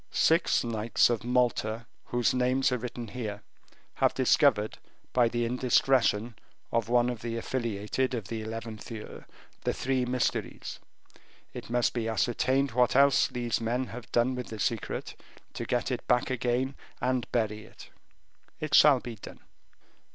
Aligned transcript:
"Six 0.09 0.63
knights 0.63 1.11
of 1.11 1.23
Malta, 1.23 1.85
whose 2.05 2.33
names 2.33 2.71
are 2.71 2.77
written 2.79 3.09
here, 3.09 3.43
have 3.93 4.15
discovered, 4.15 4.79
by 5.13 5.29
the 5.29 5.45
indiscretion 5.45 6.33
of 6.71 6.89
one 6.89 7.07
of 7.07 7.21
the 7.21 7.37
affiliated 7.37 8.15
of 8.15 8.27
the 8.27 8.41
eleventh 8.41 8.89
year, 8.89 9.27
the 9.63 9.75
three 9.75 10.03
mysteries; 10.05 10.79
it 11.53 11.69
must 11.69 11.93
be 11.93 12.09
ascertained 12.09 12.71
what 12.71 12.95
else 12.95 13.27
these 13.27 13.61
men 13.61 13.85
have 13.93 14.11
done 14.11 14.33
with 14.33 14.47
the 14.47 14.57
secret, 14.59 15.13
to 15.53 15.65
get 15.65 15.91
it 15.91 16.07
back 16.07 16.31
again 16.31 16.73
and 16.99 17.31
bury 17.31 17.63
it." 17.65 17.91
"It 18.59 18.73
shall 18.73 19.01
be 19.01 19.17
done." 19.17 19.41